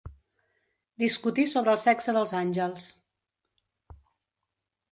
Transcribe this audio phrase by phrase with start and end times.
[1.03, 2.89] Discutir sobre el sexe dels àngels.